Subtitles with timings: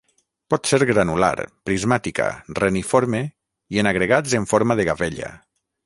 [0.53, 2.27] Pot ser granular, prismàtica,
[2.63, 3.23] reniforme,
[3.77, 5.33] i en agregats en forma de gavella.